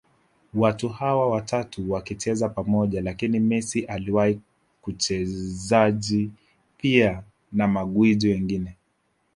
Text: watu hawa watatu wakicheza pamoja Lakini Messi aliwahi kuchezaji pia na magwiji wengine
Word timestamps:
watu 0.53 0.89
hawa 0.89 1.29
watatu 1.29 1.91
wakicheza 1.91 2.49
pamoja 2.49 3.01
Lakini 3.01 3.39
Messi 3.39 3.85
aliwahi 3.85 4.39
kuchezaji 4.81 6.31
pia 6.77 7.23
na 7.51 7.67
magwiji 7.67 8.27
wengine 8.27 8.77